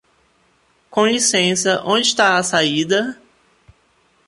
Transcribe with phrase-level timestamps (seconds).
[0.89, 3.21] Com licença, onde está a saída?